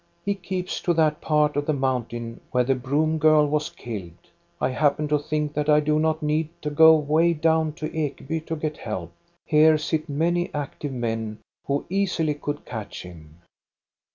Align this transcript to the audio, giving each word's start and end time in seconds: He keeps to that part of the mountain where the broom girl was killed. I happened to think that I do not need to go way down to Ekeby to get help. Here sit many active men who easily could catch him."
He 0.25 0.33
keeps 0.33 0.81
to 0.81 0.95
that 0.95 1.21
part 1.21 1.55
of 1.55 1.67
the 1.67 1.73
mountain 1.75 2.41
where 2.49 2.63
the 2.63 2.73
broom 2.73 3.19
girl 3.19 3.45
was 3.45 3.69
killed. 3.69 4.17
I 4.59 4.69
happened 4.69 5.09
to 5.09 5.19
think 5.19 5.53
that 5.53 5.69
I 5.69 5.79
do 5.79 5.99
not 5.99 6.23
need 6.23 6.49
to 6.63 6.71
go 6.71 6.95
way 6.95 7.35
down 7.35 7.73
to 7.73 7.85
Ekeby 7.87 8.47
to 8.47 8.55
get 8.55 8.77
help. 8.77 9.11
Here 9.45 9.77
sit 9.77 10.09
many 10.09 10.51
active 10.55 10.91
men 10.91 11.37
who 11.67 11.85
easily 11.87 12.33
could 12.33 12.65
catch 12.65 13.03
him." 13.03 13.41